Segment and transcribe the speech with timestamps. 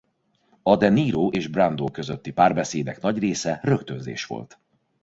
[0.63, 4.59] A De Niro és Brando közötti párbeszédek nagy része rögtönzés volt.